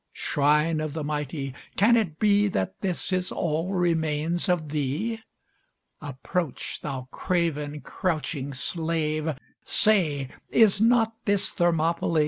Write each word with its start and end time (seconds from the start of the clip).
Shrine 0.13 0.79
of 0.81 0.93
the 0.93 1.03
mighty! 1.03 1.53
can 1.75 1.95
it 1.95 2.17
be 2.17 2.47
That 2.47 2.81
this 2.81 3.13
is 3.13 3.31
all 3.31 3.71
remains 3.75 4.49
of 4.49 4.69
thee? 4.69 5.21
Approach, 6.01 6.81
thou 6.81 7.07
craven 7.11 7.81
crouching 7.81 8.51
slave: 8.55 9.35
Say, 9.63 10.29
is 10.49 10.81
not 10.81 11.13
this 11.25 11.51
Thermopylæ? 11.51 12.19